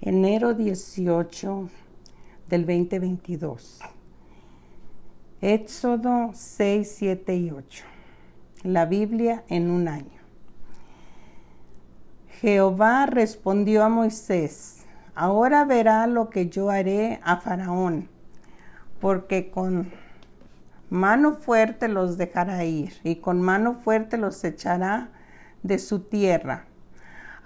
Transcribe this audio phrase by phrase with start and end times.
[0.00, 1.68] enero 18
[2.48, 3.80] del 2022.
[5.40, 7.84] Éxodo 6, 7 y 8.
[8.62, 10.16] La Biblia en un año.
[12.40, 14.84] Jehová respondió a Moisés,
[15.14, 18.08] ahora verá lo que yo haré a Faraón,
[19.00, 19.90] porque con
[20.90, 25.08] mano fuerte los dejará ir y con mano fuerte los echará
[25.62, 26.66] de su tierra.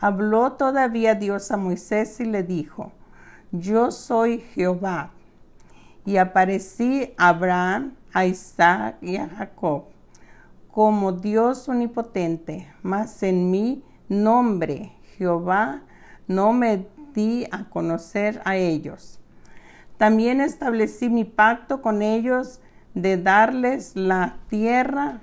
[0.00, 2.92] Habló todavía Dios a Moisés y le dijo,
[3.52, 5.10] yo soy Jehová.
[6.06, 9.84] Y aparecí a Abraham, a Isaac y a Jacob
[10.70, 15.82] como Dios omnipotente, mas en mí nombre Jehová
[16.28, 19.18] no me di a conocer a ellos.
[19.98, 22.60] También establecí mi pacto con ellos
[22.94, 25.20] de darles la tierra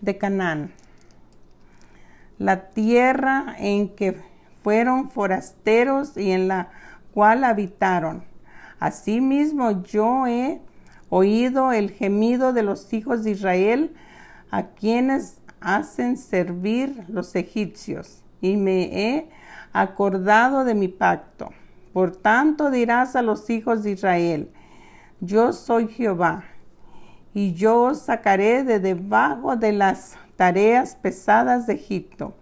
[0.00, 0.72] de Canaán,
[2.38, 4.20] la tierra en que
[4.62, 6.70] fueron forasteros y en la
[7.12, 8.24] cual habitaron.
[8.78, 10.60] Asimismo yo he
[11.08, 13.94] oído el gemido de los hijos de Israel,
[14.50, 19.28] a quienes hacen servir los egipcios, y me he
[19.72, 21.50] acordado de mi pacto.
[21.92, 24.50] Por tanto dirás a los hijos de Israel,
[25.20, 26.44] yo soy Jehová,
[27.34, 32.34] y yo os sacaré de debajo de las tareas pesadas de Egipto,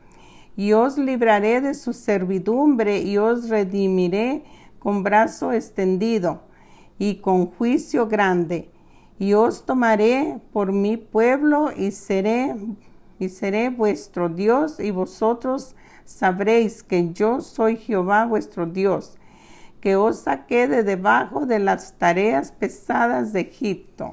[0.56, 4.42] y os libraré de su servidumbre, y os redimiré
[4.78, 6.42] con brazo extendido,
[6.98, 8.70] y con juicio grande,
[9.18, 12.54] y os tomaré por mi pueblo y seré
[13.20, 19.18] y seré vuestro Dios y vosotros sabréis que yo soy Jehová vuestro Dios,
[19.80, 24.12] que os saqué de debajo de las tareas pesadas de Egipto.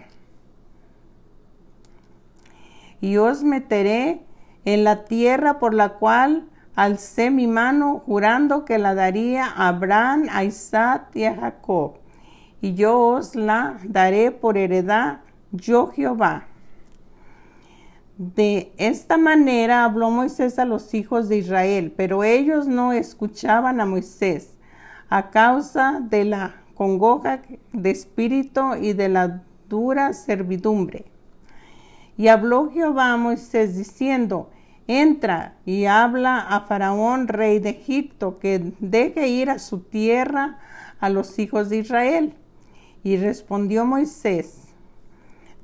[3.01, 4.25] Y os meteré
[4.65, 10.27] en la tierra por la cual alcé mi mano jurando que la daría a Abraham,
[10.31, 11.95] a Isaac y a Jacob
[12.61, 16.47] y yo os la daré por heredad, yo Jehová.
[18.17, 23.85] De esta manera habló Moisés a los hijos de Israel, pero ellos no escuchaban a
[23.85, 24.57] Moisés
[25.09, 27.41] a causa de la congoja
[27.73, 31.05] de espíritu y de la dura servidumbre.
[32.17, 34.49] Y habló Jehová a Moisés diciendo,
[34.87, 40.57] entra y habla a Faraón, rey de Egipto, que deje ir a su tierra
[40.99, 42.33] a los hijos de Israel
[43.03, 44.67] y respondió Moisés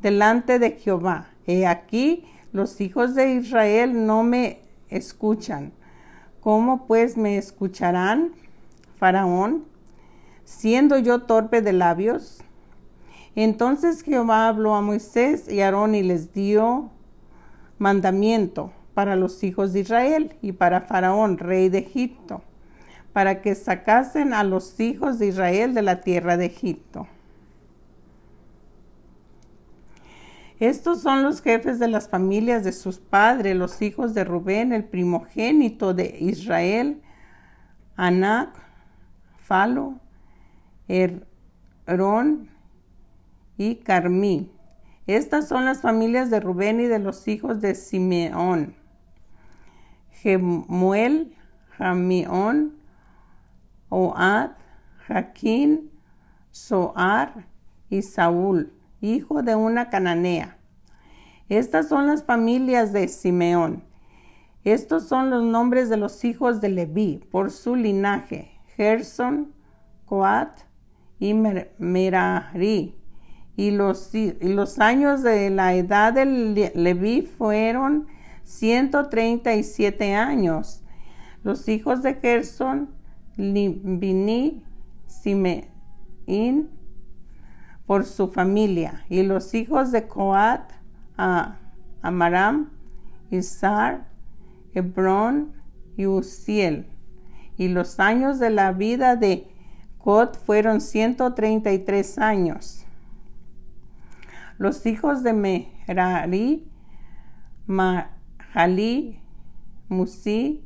[0.03, 4.59] delante de Jehová, he aquí los hijos de Israel no me
[4.89, 5.71] escuchan.
[6.41, 8.33] ¿Cómo pues me escucharán,
[8.97, 9.63] Faraón,
[10.43, 12.43] siendo yo torpe de labios?
[13.35, 16.91] Entonces Jehová habló a Moisés y Aarón y les dio
[17.79, 22.43] mandamiento para los hijos de Israel y para Faraón, rey de Egipto,
[23.11, 27.07] para que sacasen a los hijos de Israel de la tierra de Egipto.
[30.59, 34.85] Estos son los jefes de las familias de sus padres, los hijos de Rubén, el
[34.85, 37.01] primogénito de Israel,
[37.95, 38.55] Anac,
[39.39, 39.99] Falo,
[40.87, 42.52] Herón
[43.57, 44.51] y Carmí.
[45.07, 48.75] Estas son las familias de Rubén y de los hijos de Simeón.
[50.11, 51.35] Gemuel,
[51.77, 52.75] Jamión,
[53.89, 54.51] Oad,
[55.07, 55.91] Jaquín,
[56.51, 57.47] Soar
[57.89, 58.71] y Saúl
[59.03, 60.57] hijo de una cananea.
[61.49, 63.83] Estas son las familias de Simeón.
[64.63, 69.53] Estos son los nombres de los hijos de Leví por su linaje: Gerson,
[70.05, 70.61] Coat
[71.19, 72.95] y Merari.
[73.55, 74.09] Y los,
[74.79, 78.07] años de la edad de Leví fueron
[78.43, 80.83] 137 años.
[81.43, 82.89] Los hijos de Gerson,
[83.35, 84.63] Libini,
[85.05, 86.69] Simeín,
[87.85, 89.05] por su familia.
[89.07, 90.71] Y los hijos de Coat,
[92.01, 92.71] Amaram,
[93.29, 94.07] Isar,
[94.73, 95.53] Hebrón
[95.95, 96.87] y Uziel.
[97.55, 99.47] Y los años de la vida de
[99.99, 102.85] Coat fueron 133 años.
[104.57, 106.67] Los hijos de Merari,
[107.65, 109.19] Mahalí,
[109.89, 110.65] Musi,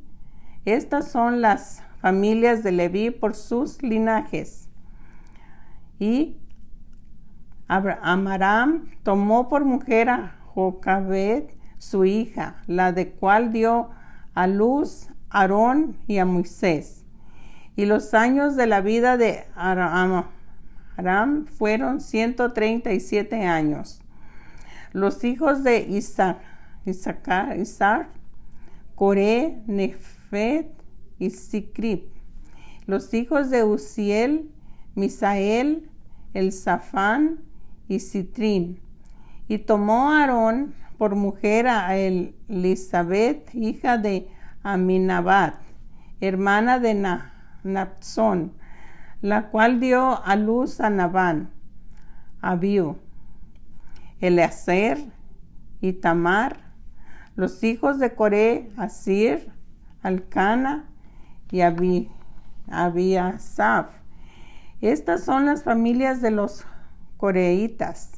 [0.64, 4.68] estas son las familias de Leví por sus linajes.
[5.98, 6.36] Y
[7.68, 11.44] Amaram tomó por mujer a Jocabed,
[11.78, 13.90] su hija, la de cual dio
[14.34, 17.04] a luz a Aarón y a Moisés.
[17.76, 20.24] Y los años de la vida de Aram,
[21.46, 24.00] fueron 137 años.
[24.92, 26.38] Los hijos de Isaac,
[26.84, 28.08] Isaacar, Isaac,
[28.94, 30.72] Coré, Nefet
[31.18, 32.10] y Sicrip.
[32.86, 34.50] los hijos de Uziel,
[34.94, 35.90] Misael,
[36.32, 37.40] el Zafán
[37.86, 38.80] y Citrín.
[39.46, 44.28] Y tomó Aarón por mujer a Elizabeth, hija de
[44.62, 45.54] Aminabat,
[46.20, 46.94] hermana de
[47.62, 48.52] Napsón,
[49.20, 51.50] la cual dio a luz a Nabán,
[52.40, 52.96] Abiú,
[54.20, 54.98] Eleazer
[55.80, 56.68] y Tamar,
[57.34, 59.52] los hijos de Coré, Asir,
[60.02, 60.88] Alcana
[61.50, 61.60] y
[62.70, 63.86] Abiasaf.
[64.80, 66.64] Estas son las familias de los
[67.16, 68.12] coreitas.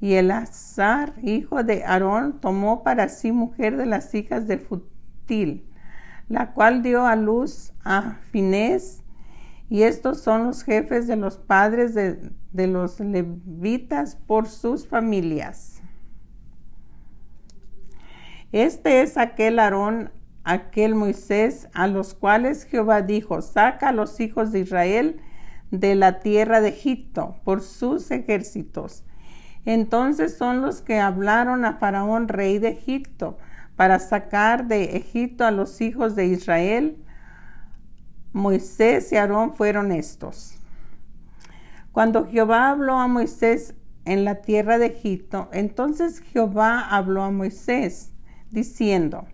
[0.00, 5.64] Y el Azar, hijo de Aarón, tomó para sí mujer de las hijas de Futil,
[6.28, 9.01] la cual dio a luz a Finés.
[9.72, 15.82] Y estos son los jefes de los padres de, de los levitas por sus familias.
[18.52, 20.12] Este es aquel Aarón,
[20.44, 25.20] aquel Moisés, a los cuales Jehová dijo, saca a los hijos de Israel
[25.70, 29.04] de la tierra de Egipto por sus ejércitos
[29.64, 33.38] entonces son los que hablaron a Faraón, rey de Egipto,
[33.76, 36.96] para sacar de Egipto a los hijos de Israel.
[38.32, 40.56] Moisés y Aarón fueron estos.
[41.92, 43.74] Cuando Jehová habló a Moisés
[44.04, 48.12] en la tierra de Egipto, entonces Jehová habló a Moisés,
[48.50, 49.26] diciendo,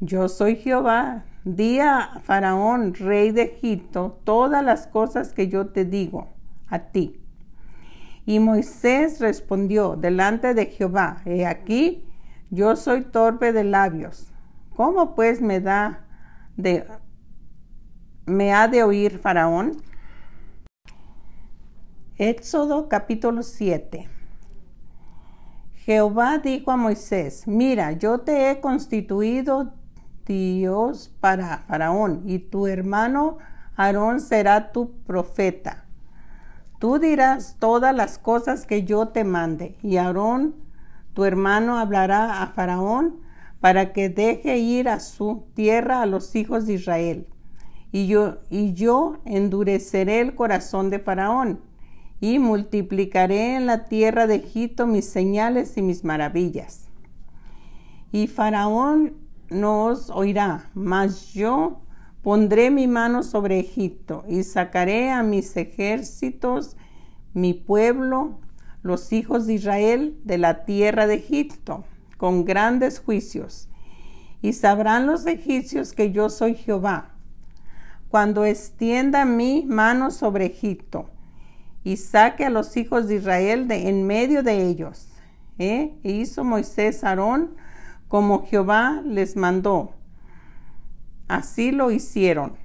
[0.00, 5.84] Yo soy Jehová, di a Faraón, rey de Egipto, todas las cosas que yo te
[5.84, 6.28] digo
[6.68, 7.20] a ti
[8.30, 12.04] y Moisés respondió delante de Jehová, he aquí,
[12.50, 14.32] yo soy torpe de labios.
[14.76, 16.04] ¿Cómo pues me da
[16.56, 16.84] de
[18.30, 19.82] me ha de oír Faraón?
[22.16, 24.08] Éxodo capítulo 7.
[25.74, 29.72] Jehová dijo a Moisés, mira, yo te he constituido
[30.26, 33.38] Dios para Faraón, y tu hermano
[33.76, 35.86] Aarón será tu profeta.
[36.78, 40.54] Tú dirás todas las cosas que yo te mande, y Aarón,
[41.14, 43.20] tu hermano, hablará a Faraón
[43.60, 47.26] para que deje ir a su tierra a los hijos de Israel.
[47.92, 51.60] Y yo, y yo endureceré el corazón de Faraón,
[52.20, 56.88] y multiplicaré en la tierra de Egipto mis señales y mis maravillas.
[58.12, 59.14] Y Faraón
[59.48, 61.80] no os oirá, mas yo
[62.22, 66.76] Pondré mi mano sobre Egipto y sacaré a mis ejércitos,
[67.32, 68.38] mi pueblo,
[68.82, 71.84] los hijos de Israel, de la tierra de Egipto,
[72.18, 73.70] con grandes juicios.
[74.42, 77.14] Y sabrán los egipcios que yo soy Jehová,
[78.10, 81.08] cuando extienda mi mano sobre Egipto
[81.84, 85.08] y saque a los hijos de Israel de en medio de ellos.
[85.58, 85.94] ¿Eh?
[86.02, 87.54] E hizo Moisés Aarón
[88.08, 89.94] como Jehová les mandó
[91.30, 92.56] Así lo hicieron.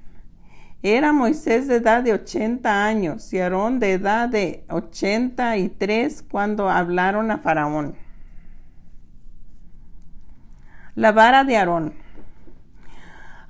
[0.81, 7.29] Era Moisés de edad de 80 años y Aarón de edad de 83 cuando hablaron
[7.29, 7.95] a Faraón.
[10.95, 11.93] La vara de Aarón.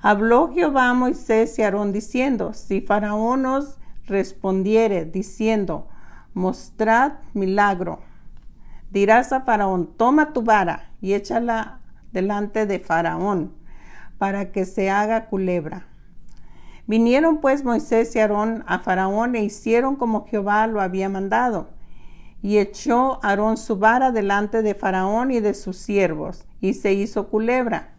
[0.08, 3.76] Habló Jehová a Moisés y Aarón diciendo, si Faraón os
[4.06, 5.88] respondiere diciendo,
[6.32, 7.98] mostrad milagro,
[8.92, 11.80] dirás a Faraón, toma tu vara y échala
[12.12, 13.52] delante de Faraón
[14.16, 15.88] para que se haga culebra.
[16.86, 21.70] Vinieron pues Moisés y Aarón a Faraón e hicieron como Jehová lo había mandado.
[22.42, 27.26] Y echó Aarón su vara delante de Faraón y de sus siervos, y se hizo
[27.26, 27.95] culebra.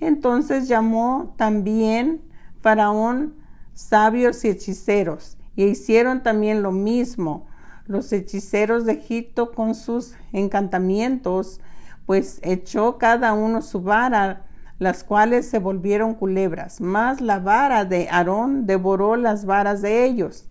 [0.00, 2.22] Entonces llamó también
[2.60, 3.34] Faraón
[3.74, 7.46] sabios y hechiceros, y hicieron también lo mismo
[7.86, 11.60] los hechiceros de Egipto con sus encantamientos,
[12.06, 14.46] pues echó cada uno su vara
[14.78, 20.48] las cuales se volvieron culebras, mas la vara de Aarón devoró las varas de ellos.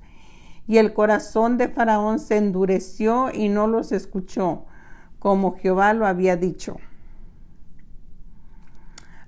[0.67, 4.65] Y el corazón de Faraón se endureció y no los escuchó,
[5.17, 6.77] como Jehová lo había dicho.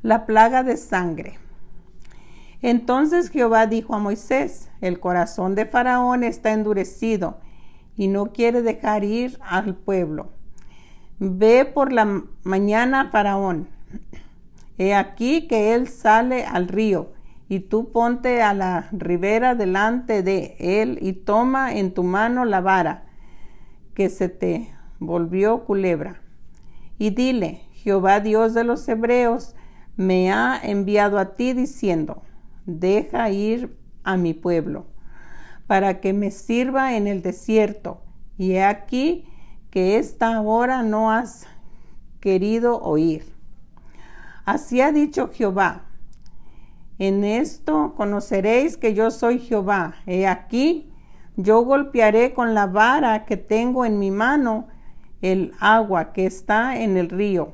[0.01, 1.37] La plaga de sangre.
[2.61, 7.39] Entonces Jehová dijo a Moisés, el corazón de Faraón está endurecido
[7.95, 10.29] y no quiere dejar ir al pueblo.
[11.19, 13.67] Ve por la mañana Faraón
[14.77, 17.11] He aquí que él sale al río,
[17.47, 22.61] y tú ponte a la ribera delante de él y toma en tu mano la
[22.61, 23.03] vara
[23.93, 26.21] que se te volvió culebra.
[26.97, 29.53] Y dile, Jehová Dios de los Hebreos
[29.95, 32.23] me ha enviado a ti diciendo,
[32.65, 34.85] deja ir a mi pueblo,
[35.67, 38.01] para que me sirva en el desierto.
[38.37, 39.25] Y he aquí
[39.69, 41.47] que esta hora no has
[42.19, 43.33] querido oír.
[44.45, 45.85] Así ha dicho Jehová.
[46.97, 49.95] En esto conoceréis que yo soy Jehová.
[50.05, 50.91] He aquí,
[51.35, 54.67] yo golpearé con la vara que tengo en mi mano
[55.21, 57.53] el agua que está en el río,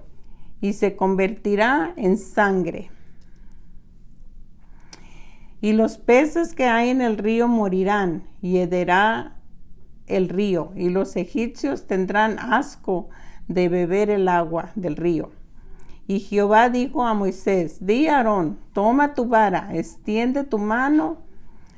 [0.61, 2.91] y se convertirá en sangre.
[5.61, 9.37] Y los peces que hay en el río morirán, y hederá
[10.05, 13.09] el río, y los egipcios tendrán asco
[13.47, 15.31] de beber el agua del río.
[16.07, 21.17] Y Jehová dijo a Moisés, di Aarón, toma tu vara, extiende tu mano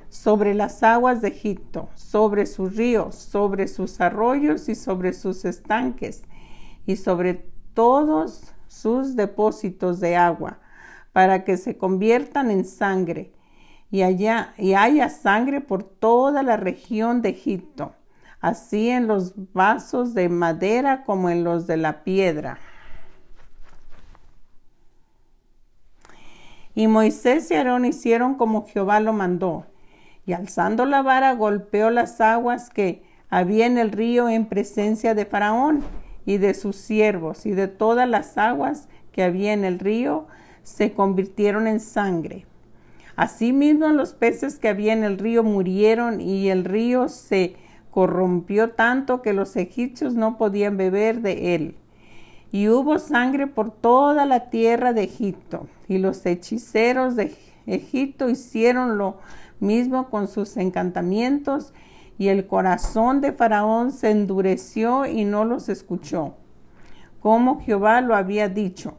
[0.10, 6.24] sobre las aguas de Egipto, sobre sus ríos, sobre sus arroyos y sobre sus estanques,
[6.86, 10.60] y sobre todos sus depósitos de agua,
[11.12, 13.34] para que se conviertan en sangre,
[13.92, 17.96] y, allá, y haya sangre por toda la región de Egipto,
[18.40, 22.60] así en los vasos de madera como en los de la piedra.
[26.76, 29.66] Y Moisés y Aarón hicieron como Jehová lo mandó,
[30.28, 35.26] y alzando la vara golpeó las aguas que había en el río en presencia de
[35.26, 35.84] Faraón
[36.30, 40.28] y de sus siervos, y de todas las aguas que había en el río
[40.62, 42.46] se convirtieron en sangre.
[43.16, 47.56] Asimismo los peces que había en el río murieron y el río se
[47.90, 51.76] corrompió tanto que los egipcios no podían beber de él.
[52.52, 55.66] Y hubo sangre por toda la tierra de Egipto.
[55.88, 59.18] Y los hechiceros de Egipto hicieron lo
[59.60, 61.74] mismo con sus encantamientos.
[62.20, 66.36] Y el corazón de Faraón se endureció y no los escuchó,
[67.22, 68.94] como Jehová lo había dicho.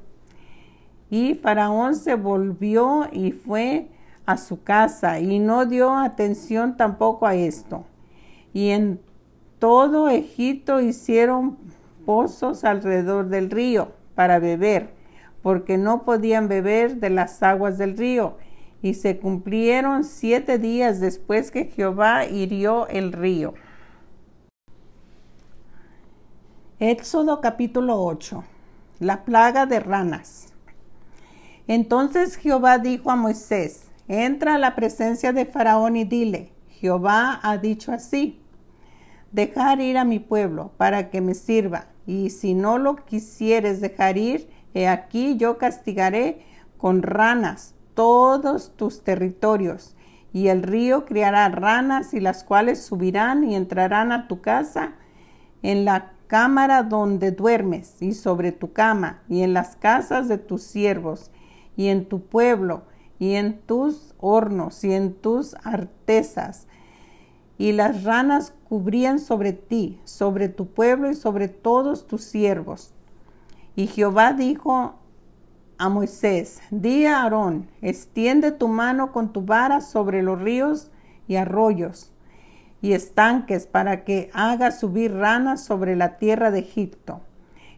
[1.10, 3.88] Y Faraón se volvió y fue
[4.24, 7.84] a su casa y no dio atención tampoco a esto.
[8.52, 9.00] Y en
[9.58, 11.58] todo Egipto hicieron
[12.06, 14.94] pozos alrededor del río para beber,
[15.42, 18.36] porque no podían beber de las aguas del río.
[18.82, 23.54] Y se cumplieron siete días después que Jehová hirió el río.
[26.78, 28.42] Éxodo capítulo 8.
[29.00, 30.46] La plaga de ranas.
[31.66, 37.58] Entonces Jehová dijo a Moisés, entra a la presencia de Faraón y dile, Jehová ha
[37.58, 38.40] dicho así,
[39.30, 44.16] dejar ir a mi pueblo para que me sirva, y si no lo quisieres dejar
[44.16, 46.44] ir, he aquí yo castigaré
[46.78, 49.96] con ranas todos tus territorios,
[50.32, 54.94] y el río criará ranas y las cuales subirán y entrarán a tu casa
[55.62, 60.62] en la cámara donde duermes y sobre tu cama y en las casas de tus
[60.62, 61.32] siervos
[61.76, 62.84] y en tu pueblo
[63.18, 66.68] y en tus hornos y en tus artesas
[67.60, 72.94] y las ranas cubrían sobre ti, sobre tu pueblo y sobre todos tus siervos.
[73.76, 74.94] Y Jehová dijo
[75.80, 80.90] a Moisés, di a Aarón, extiende tu mano con tu vara sobre los ríos
[81.26, 82.12] y arroyos
[82.82, 87.22] y estanques para que haga subir ranas sobre la tierra de Egipto.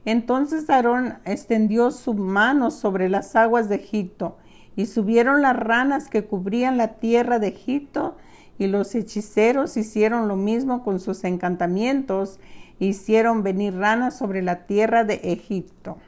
[0.04, 4.36] Entonces Aarón extendió su mano sobre las aguas de Egipto
[4.74, 8.16] y subieron las ranas que cubrían la tierra de Egipto
[8.58, 12.40] y los hechiceros hicieron lo mismo con sus encantamientos,
[12.80, 15.98] hicieron venir ranas sobre la tierra de Egipto.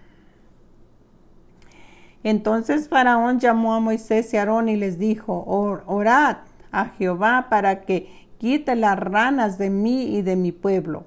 [2.24, 5.44] Entonces Faraón llamó a Moisés y Aarón y les dijo,
[5.86, 6.38] orad
[6.72, 11.04] a Jehová para que quite las ranas de mí y de mi pueblo,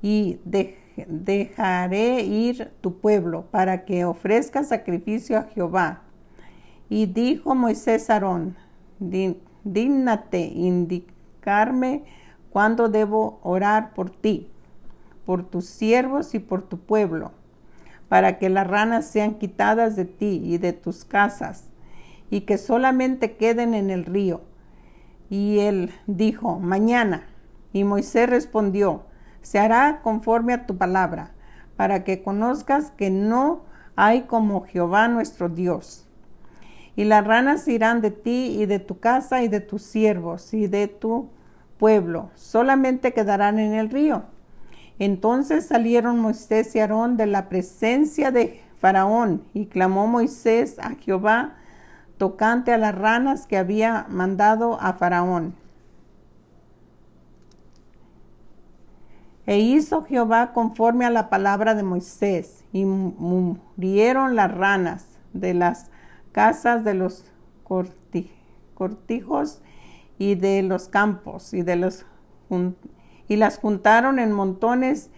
[0.00, 0.38] y
[1.08, 6.02] dejaré ir tu pueblo para que ofrezca sacrificio a Jehová.
[6.88, 8.56] Y dijo Moisés a Aarón,
[9.64, 12.04] dígnate indicarme
[12.50, 14.48] cuándo debo orar por ti,
[15.24, 17.32] por tus siervos y por tu pueblo,
[18.08, 21.64] para que las ranas sean quitadas de ti y de tus casas,
[22.30, 24.42] y que solamente queden en el río.
[25.28, 27.26] Y él dijo, mañana.
[27.72, 29.04] Y Moisés respondió,
[29.42, 31.32] se hará conforme a tu palabra,
[31.76, 33.64] para que conozcas que no
[33.96, 36.06] hay como Jehová nuestro Dios
[36.96, 40.66] y las ranas irán de ti y de tu casa y de tus siervos y
[40.66, 41.28] de tu
[41.78, 44.24] pueblo, solamente quedarán en el río.
[44.98, 51.56] Entonces salieron Moisés y Aarón de la presencia de Faraón y clamó Moisés a Jehová
[52.18, 55.54] tocante a las ranas que había mandado a Faraón.
[59.46, 65.90] E hizo Jehová conforme a la palabra de Moisés, y murieron las ranas de las
[66.32, 67.24] casas de los
[68.74, 69.62] cortijos
[70.18, 72.04] y de los campos y de los
[73.28, 75.10] y las juntaron en montones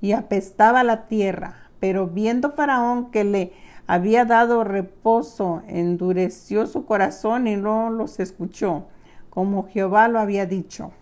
[0.00, 1.70] y apestaba la tierra.
[1.80, 3.52] Pero viendo Faraón que le
[3.86, 8.86] había dado reposo, endureció su corazón y no los escuchó,
[9.30, 10.92] como Jehová lo había dicho.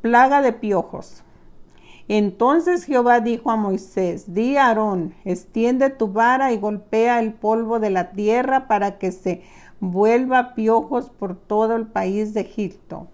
[0.00, 1.22] Plaga de piojos.
[2.08, 7.80] Entonces Jehová dijo a Moisés, di a Aarón, extiende tu vara y golpea el polvo
[7.80, 9.42] de la tierra para que se
[9.80, 13.08] vuelva piojos por todo el país de Egipto.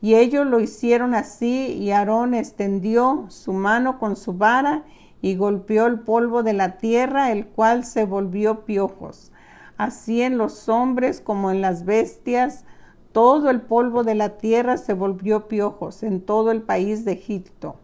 [0.00, 4.84] Y ellos lo hicieron así, y Aarón extendió su mano con su vara
[5.22, 9.32] y golpeó el polvo de la tierra, el cual se volvió piojos.
[9.78, 12.64] Así en los hombres como en las bestias,
[13.12, 17.76] todo el polvo de la tierra se volvió piojos en todo el país de Egipto.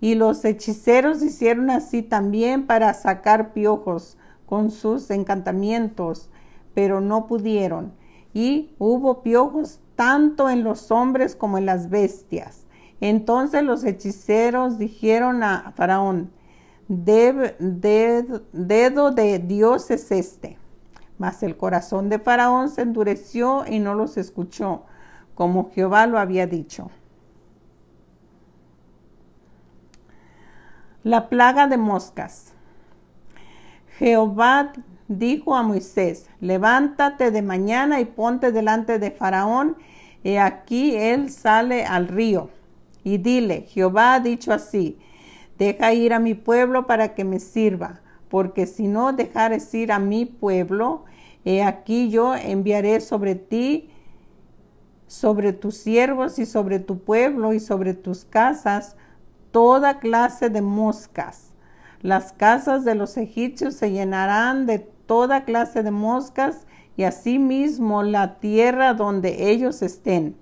[0.00, 6.28] Y los hechiceros hicieron así también para sacar piojos con sus encantamientos,
[6.74, 7.94] pero no pudieron.
[8.32, 12.66] Y hubo piojos tanto en los hombres como en las bestias.
[13.00, 16.32] Entonces los hechiceros dijeron a Faraón,
[16.88, 17.52] dedo
[19.10, 20.58] de Dios es este.
[21.16, 24.82] Mas el corazón de Faraón se endureció y no los escuchó,
[25.34, 26.90] como Jehová lo había dicho.
[31.04, 32.52] La plaga de moscas.
[33.98, 34.72] Jehová
[35.08, 39.76] dijo a Moisés, levántate de mañana y ponte delante de Faraón,
[40.22, 42.50] y aquí él sale al río.
[43.02, 44.98] Y dile, Jehová ha dicho así,
[45.58, 49.98] deja ir a mi pueblo para que me sirva, porque si no dejares ir a
[49.98, 51.04] mi pueblo,
[51.44, 53.90] he aquí yo enviaré sobre ti,
[55.06, 58.96] sobre tus siervos y sobre tu pueblo y sobre tus casas,
[59.52, 61.50] toda clase de moscas.
[62.00, 68.38] Las casas de los egipcios se llenarán de toda clase de moscas y asimismo la
[68.40, 70.36] tierra donde ellos estén.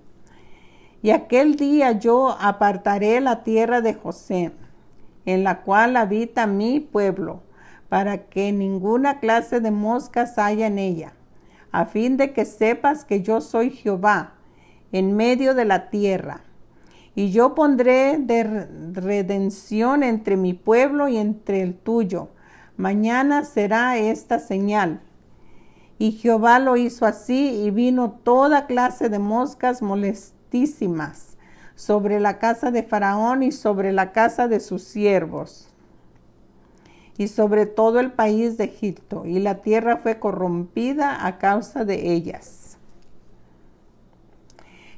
[1.01, 4.51] Y aquel día yo apartaré la tierra de José,
[5.25, 7.41] en la cual habita mi pueblo,
[7.89, 11.13] para que ninguna clase de moscas haya en ella,
[11.71, 14.33] a fin de que sepas que yo soy Jehová
[14.91, 16.41] en medio de la tierra
[17.15, 22.29] y yo pondré de redención entre mi pueblo y entre el tuyo.
[22.77, 25.01] Mañana será esta señal.
[25.99, 31.37] Y Jehová lo hizo así, y vino toda clase de moscas molestísimas
[31.75, 35.69] sobre la casa de Faraón y sobre la casa de sus siervos
[37.17, 42.13] y sobre todo el país de Egipto, y la tierra fue corrompida a causa de
[42.13, 42.77] ellas.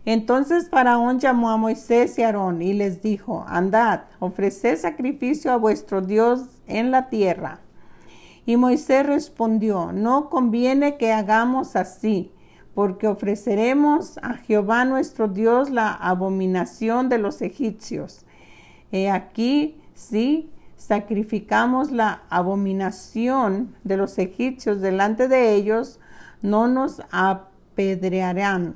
[0.06, 6.02] Entonces Faraón llamó a Moisés y Aarón y les dijo, andad, ofreced sacrificio a vuestro
[6.02, 7.60] Dios en la tierra.
[8.46, 12.32] Y Moisés respondió, no conviene que hagamos así,
[12.74, 18.26] porque ofreceremos a Jehová nuestro Dios la abominación de los egipcios.
[18.92, 26.00] He aquí, si sacrificamos la abominación de los egipcios delante de ellos,
[26.42, 28.76] no nos apedrearán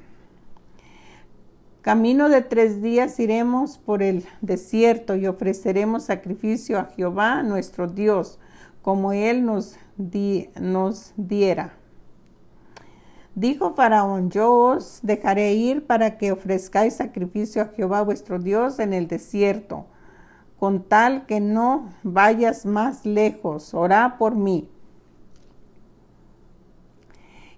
[1.82, 8.38] Camino de tres días iremos por el desierto y ofreceremos sacrificio a Jehová nuestro Dios,
[8.82, 9.78] como Él nos,
[10.60, 11.74] nos diera.
[13.36, 18.92] Dijo Faraón, yo os dejaré ir para que ofrezcáis sacrificio a Jehová vuestro Dios en
[18.92, 19.86] el desierto,
[20.60, 24.70] con tal que no vayas más lejos, orá por mí.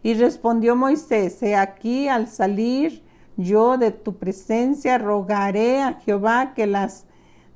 [0.03, 3.03] Y respondió Moisés, he aquí al salir,
[3.37, 7.05] yo de tu presencia rogaré a Jehová que las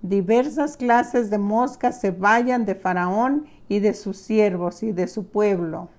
[0.02, 5.28] diversas clases de moscas se vayan de Faraón y de sus siervos y de su
[5.28, 5.90] pueblo.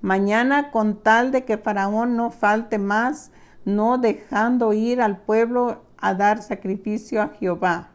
[0.00, 3.32] Mañana con tal de que Faraón no falte más,
[3.64, 7.90] no dejando ir al pueblo a dar sacrificio a Jehová.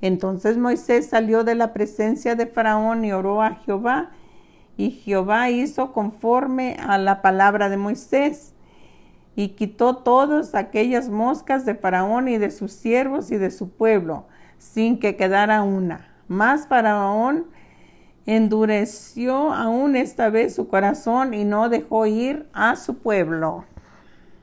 [0.00, 4.10] Entonces Moisés salió de la presencia de Faraón y oró a Jehová,
[4.76, 8.54] y Jehová hizo conforme a la palabra de Moisés
[9.36, 14.26] y quitó todas aquellas moscas de Faraón y de sus siervos y de su pueblo,
[14.58, 16.08] sin que quedara una.
[16.28, 17.46] Mas Faraón
[18.26, 23.64] endureció aún esta vez su corazón y no dejó ir a su pueblo.